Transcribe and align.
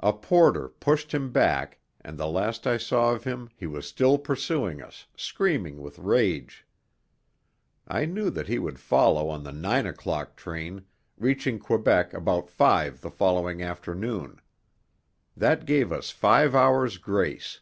A 0.00 0.12
porter 0.12 0.68
pushed 0.68 1.14
him 1.14 1.32
back 1.32 1.78
and 2.02 2.18
the 2.18 2.26
last 2.26 2.66
I 2.66 2.76
saw 2.76 3.14
of 3.14 3.24
him 3.24 3.48
he 3.56 3.66
was 3.66 3.88
still 3.88 4.18
pursuing 4.18 4.82
us, 4.82 5.06
screaming 5.16 5.78
with 5.80 5.98
rage. 5.98 6.66
I 7.88 8.04
knew 8.04 8.28
that 8.28 8.48
he 8.48 8.58
would 8.58 8.78
follow 8.78 9.30
on 9.30 9.44
the 9.44 9.52
nine 9.52 9.86
o'clock 9.86 10.36
train, 10.36 10.84
reaching 11.16 11.58
Quebec 11.58 12.12
about 12.12 12.50
five 12.50 13.00
the 13.00 13.08
following 13.10 13.62
afternoon. 13.62 14.42
That 15.34 15.64
gave 15.64 15.90
us 15.90 16.10
five 16.10 16.54
hours' 16.54 16.98
grace. 16.98 17.60